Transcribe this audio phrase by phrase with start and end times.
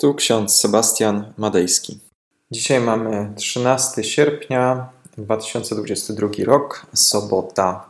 [0.00, 1.98] Tu ksiądz Sebastian Madejski.
[2.50, 7.88] Dzisiaj mamy 13 sierpnia 2022 rok, sobota.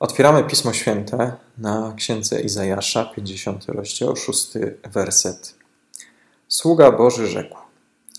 [0.00, 4.48] Otwieramy Pismo Święte na księdze Izajasza, 50 rozdział, 6
[4.92, 5.54] werset.
[6.48, 7.56] Sługa Boży rzekł: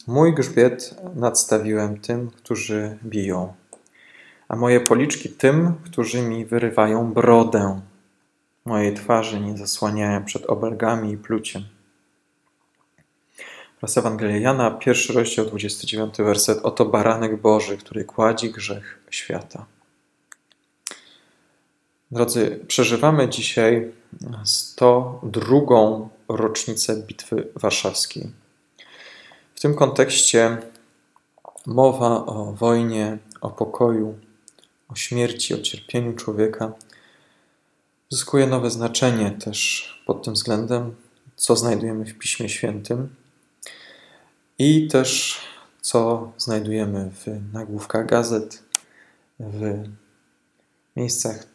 [0.08, 3.54] Mój grzbiet nadstawiłem tym, którzy biją,
[4.48, 7.82] a moje policzki tym, którzy mi wyrywają brodę.
[8.66, 11.79] Mojej twarzy nie zasłaniają przed obelgami i pluciem.
[13.82, 16.60] Raz Ewangelia Jana, pierwszy rozdział, 29 werset.
[16.64, 19.66] Oto baranek Boży, który kładzi grzech świata.
[22.12, 23.92] Drodzy, przeżywamy dzisiaj
[24.44, 25.40] 102.
[26.30, 28.32] rocznicę Bitwy Warszawskiej.
[29.56, 30.58] W tym kontekście
[31.66, 34.18] mowa o wojnie, o pokoju,
[34.90, 36.72] o śmierci, o cierpieniu człowieka
[38.10, 40.96] zyskuje nowe znaczenie też pod tym względem,
[41.36, 43.19] co znajdujemy w Piśmie Świętym
[44.60, 45.42] i też
[45.82, 48.64] co znajdujemy w nagłówkach gazet,
[49.40, 49.84] w
[50.96, 51.48] miejscach,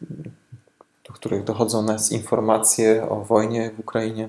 [1.09, 4.28] do których dochodzą nas informacje o wojnie w Ukrainie.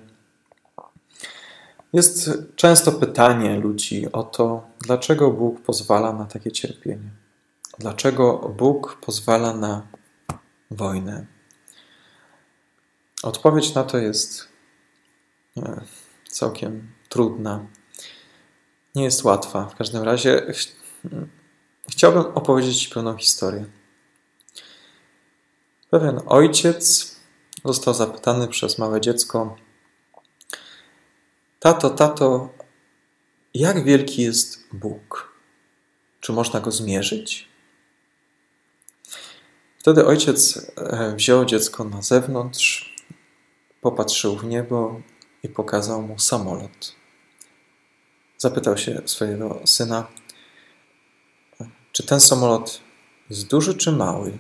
[1.94, 7.10] Jest często pytanie ludzi o to, dlaczego Bóg pozwala na takie cierpienie.
[7.80, 9.88] Dlaczego Bóg pozwala na
[10.72, 11.26] wojnę?
[13.24, 14.48] Odpowiedź na to jest
[15.58, 15.82] e,
[16.30, 17.66] całkiem trudna.
[18.96, 19.66] Nie jest łatwa.
[19.66, 20.68] W każdym razie ch
[21.90, 23.66] chciałbym opowiedzieć Ci pewną historię.
[25.90, 27.16] Pewien ojciec
[27.66, 29.56] został zapytany przez małe dziecko:
[31.60, 32.50] Tato, tato,
[33.54, 35.36] jak wielki jest Bóg?
[36.20, 37.50] Czy można go zmierzyć?
[39.80, 42.96] Wtedy ojciec e, wziął dziecko na zewnątrz,
[43.82, 45.02] popatrzył w niebo
[45.44, 46.96] i pokazał mu samolot.
[48.38, 50.08] Zapytał się swojego syna,
[51.92, 52.82] czy ten samolot
[53.30, 54.38] jest duży czy mały?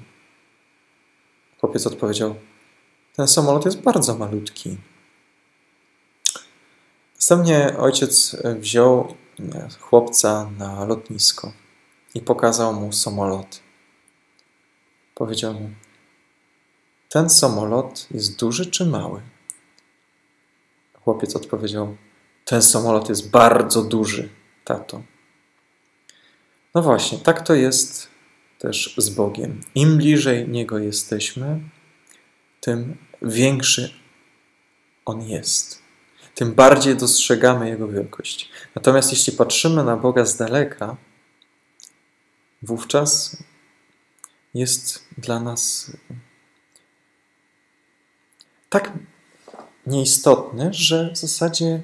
[1.61, 2.35] Chłopiec odpowiedział,
[3.15, 4.77] ten samolot jest bardzo malutki.
[7.15, 9.15] Następnie ojciec wziął
[9.79, 11.53] chłopca na lotnisko
[12.13, 13.59] i pokazał mu samolot.
[15.15, 15.69] Powiedział mu:
[17.09, 19.21] Ten samolot jest duży czy mały?
[21.03, 21.97] Chłopiec odpowiedział:
[22.45, 24.29] Ten samolot jest bardzo duży,
[24.63, 25.03] tato.
[26.75, 28.07] No właśnie, tak to jest
[28.59, 29.61] też z Bogiem.
[29.75, 31.59] Im bliżej Niego jesteśmy,
[32.61, 33.93] tym większy
[35.05, 35.81] On jest.
[36.35, 38.49] Tym bardziej dostrzegamy Jego wielkość.
[38.75, 40.97] Natomiast jeśli patrzymy na Boga z daleka,
[42.61, 43.37] wówczas
[44.53, 45.91] jest dla nas
[48.69, 48.91] tak
[49.87, 51.81] nieistotny, że w zasadzie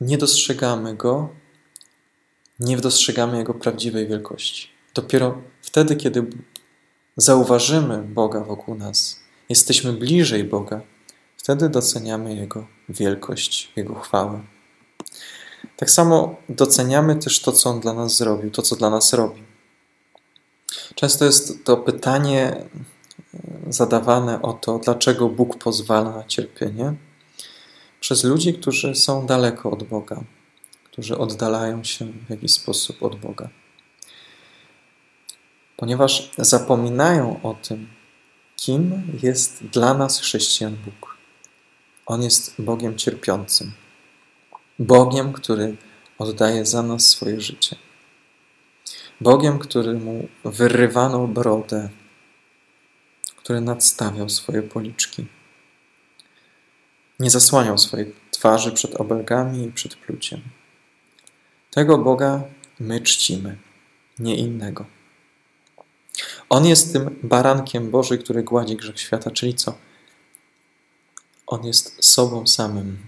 [0.00, 1.28] nie dostrzegamy go,
[2.60, 4.68] nie dostrzegamy jego prawdziwej wielkości.
[4.94, 6.26] Dopiero wtedy, kiedy
[7.16, 10.80] zauważymy Boga wokół nas, jesteśmy bliżej Boga,
[11.36, 14.42] wtedy doceniamy Jego wielkość, Jego chwałę.
[15.76, 19.42] Tak samo doceniamy też to, co On dla nas zrobił, to, co dla nas robi.
[20.94, 22.66] Często jest to pytanie e,
[23.68, 26.94] zadawane o to, dlaczego Bóg pozwala na cierpienie
[28.00, 30.24] przez ludzi, którzy są daleko od Boga,
[30.84, 33.48] którzy oddalają się w jakiś sposób od Boga.
[35.76, 37.88] Ponieważ zapominają o tym,
[38.56, 41.16] kim jest dla nas chrześcijan Bóg.
[42.06, 43.72] On jest Bogiem cierpiącym,
[44.78, 45.76] Bogiem, który
[46.18, 47.76] oddaje za nas swoje życie.
[49.20, 51.88] Bogiem, któremu wyrywano brodę,
[53.36, 55.26] który nadstawiał swoje policzki.
[57.20, 60.40] Nie zasłaniał swojej twarzy przed obelgami i przed pluciem.
[61.70, 62.44] Tego Boga
[62.80, 63.58] my czcimy,
[64.18, 64.86] nie innego.
[66.48, 69.78] On jest tym barankiem Boży, który gładzi grzech świata, czyli co?
[71.46, 73.06] On jest sobą samym.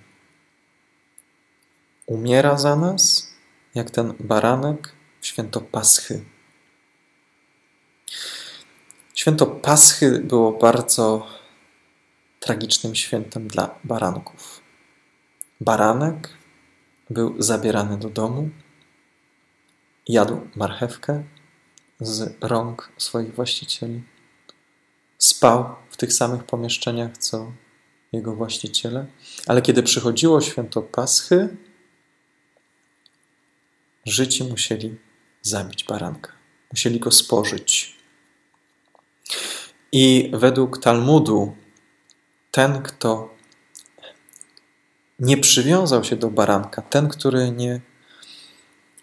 [2.06, 3.32] Umiera za nas,
[3.74, 6.24] jak ten baranek w święto Paschy.
[9.14, 11.26] Święto Paschy było bardzo
[12.42, 14.60] tragicznym świętem dla baranków.
[15.60, 16.28] Baranek
[17.10, 18.50] był zabierany do domu,
[20.08, 21.24] jadł marchewkę
[22.00, 24.02] z rąk swoich właścicieli,
[25.18, 27.52] spał w tych samych pomieszczeniach co
[28.12, 29.06] jego właściciele,
[29.46, 31.56] ale kiedy przychodziło święto Paschy,
[34.04, 34.96] Żydzi musieli
[35.42, 36.32] zabić baranka.
[36.72, 37.96] Musieli go spożyć.
[39.92, 41.56] I według Talmudu
[42.52, 43.34] ten, kto
[45.18, 47.80] nie przywiązał się do baranka, ten, który nie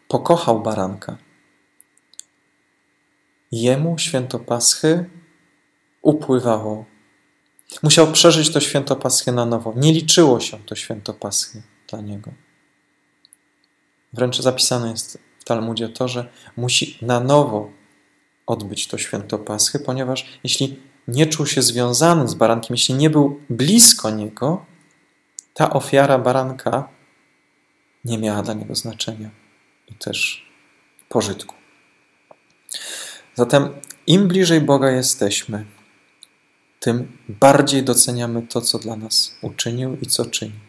[0.07, 1.18] pokochał baranka,
[3.51, 5.10] jemu święto Paschy
[6.01, 6.86] upływało.
[7.84, 9.74] Musiał przeżyć to święto Paschy na nowo.
[9.75, 12.31] Nie liczyło się to święto Paschy dla niego.
[14.13, 17.72] Wręcz zapisane jest w Talmudzie to, że musi na nowo
[18.48, 23.40] odbyć to święto Paschy, ponieważ jeśli nie czuł się związany z barankiem, jeśli nie był
[23.50, 24.66] blisko niego,
[25.54, 26.90] ta ofiara baranka
[28.06, 29.30] nie miała dla niego znaczenia
[29.88, 30.50] i też
[31.10, 31.56] pożytku.
[33.36, 33.70] Zatem
[34.08, 35.66] im bliżej Boga jesteśmy,
[36.80, 40.60] tym bardziej doceniamy to, co dla nas uczynił i co czyni.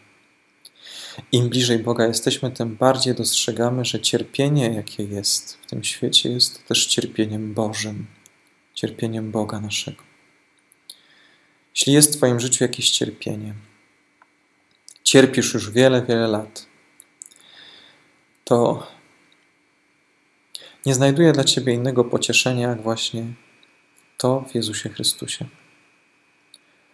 [1.31, 6.67] Im bliżej Boga jesteśmy, tym bardziej dostrzegamy, że cierpienie, jakie jest w tym świecie, jest
[6.67, 8.05] też cierpieniem Bożym,
[8.73, 10.10] cierpieniem Boga naszego.
[11.75, 13.53] Jeśli jest w Twoim życiu jakieś cierpienie,
[15.03, 16.65] cierpisz już wiele, wiele lat,
[18.43, 18.87] to
[20.85, 23.25] nie znajduję dla Ciebie innego pocieszenia, jak właśnie
[24.17, 25.45] to w Jezusie Chrystusie.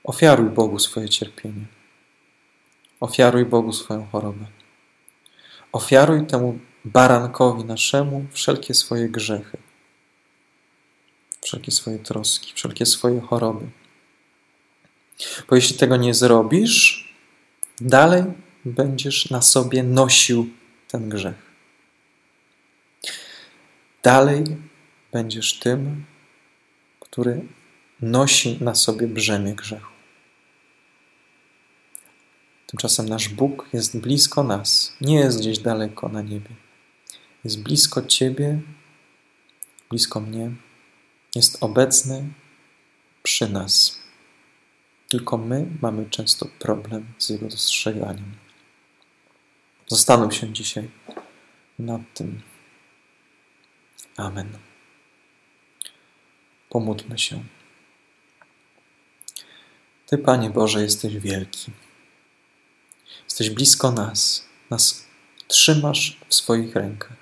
[0.03, 1.65] Ofiaruj Bogu swoje cierpienie.
[2.99, 4.45] Ofiaruj Bogu swoją chorobę.
[5.71, 9.57] Ofiaruj temu barankowi naszemu wszelkie swoje grzechy,
[11.41, 13.69] wszelkie swoje troski, wszelkie swoje choroby.
[15.49, 17.07] Bo jeśli tego nie zrobisz,
[17.81, 18.23] dalej
[18.65, 20.49] będziesz na sobie nosił
[20.87, 21.47] ten grzech.
[24.03, 24.43] Dalej
[25.11, 26.05] będziesz tym,
[26.99, 27.41] który
[28.01, 29.91] nosi na sobie brzemię grzechu.
[32.67, 36.49] Tymczasem nasz Bóg jest blisko nas, nie jest gdzieś daleko na niebie.
[37.43, 38.59] Jest blisko Ciebie,
[39.89, 40.51] blisko mnie,
[41.35, 42.27] jest obecny
[43.23, 43.96] przy nas.
[45.09, 48.31] Tylko my mamy często problem z Jego dostrzeganiem.
[49.87, 50.89] Zastanów się dzisiaj
[51.79, 52.41] nad tym.
[54.17, 54.57] Amen.
[56.69, 57.43] Pomódlmy się.
[60.05, 61.71] Ty, Panie Boże, jesteś wielki.
[63.23, 64.45] Jesteś blisko nas.
[64.69, 65.05] Nas
[65.47, 67.17] trzymasz w swoich rękach.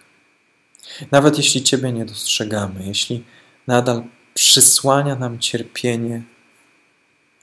[1.12, 3.24] Nawet jeśli Ciebie nie dostrzegamy, jeśli
[3.68, 4.04] nadal
[4.34, 6.24] przysłania nam cierpienie,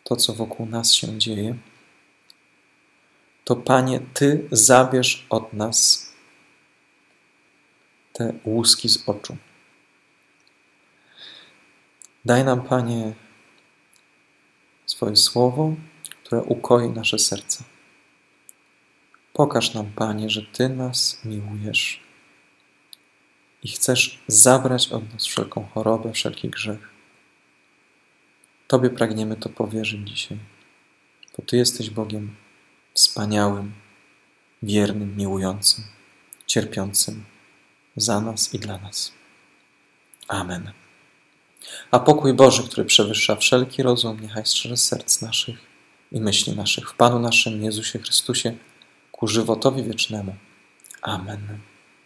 [0.04, 1.56] to co wokół nas się dzieje,
[3.44, 6.12] to Panie, Ty zabierz od nas
[8.12, 9.37] te łuski z oczu.
[12.25, 13.12] Daj nam, Panie,
[14.87, 15.75] swoje słowo,
[16.25, 17.64] które ukoi nasze serca.
[19.32, 22.02] Pokaż nam, Panie, że Ty nas miłujesz
[23.62, 26.91] i chcesz zabrać od nas wszelką chorobę, wszelki grzech.
[28.72, 30.38] Tobie pragniemy to powierzyć dzisiaj,
[31.36, 32.34] bo Ty jesteś Bogiem
[32.94, 33.72] wspaniałym,
[34.62, 35.84] wiernym, miłującym,
[36.46, 37.24] cierpiącym
[37.96, 39.12] za nas i dla nas.
[40.28, 40.72] Amen.
[41.90, 45.58] A pokój Boży, który przewyższa wszelki rozum, niechaj strzeże serc naszych
[46.12, 48.56] i myśli naszych w Panu naszym Jezusie Chrystusie
[49.12, 50.36] ku żywotowi wiecznemu.
[51.02, 51.71] Amen.